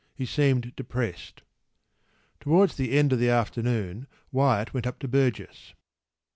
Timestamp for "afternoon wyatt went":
3.29-4.87